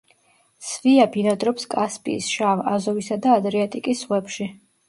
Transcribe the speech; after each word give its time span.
სვია 0.69 1.05
ბინადრობს 1.15 1.69
კასპიის, 1.75 2.31
შავ, 2.39 2.65
აზოვისა 2.75 3.21
და 3.27 3.39
ადრიატიკის 3.43 4.03
ზღვებში. 4.05 4.53